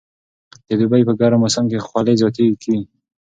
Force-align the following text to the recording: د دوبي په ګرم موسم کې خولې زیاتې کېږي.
د 0.67 0.69
دوبي 0.79 1.01
په 1.07 1.13
ګرم 1.19 1.39
موسم 1.43 1.63
کې 1.71 1.85
خولې 1.87 2.13
زیاتې 2.21 2.43
کېږي. 2.63 2.81